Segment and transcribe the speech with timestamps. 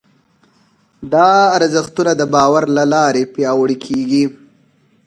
[1.13, 4.23] دا ارزښتونه د باور له لارې پياوړي کېږي.